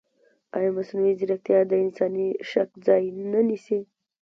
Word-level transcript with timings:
ایا 0.55 0.69
مصنوعي 0.77 1.13
ځیرکتیا 1.19 1.59
د 1.67 1.71
انساني 1.83 2.27
شک 2.49 2.69
ځای 2.85 3.03
نه 3.31 3.41
نیسي؟ 3.47 3.79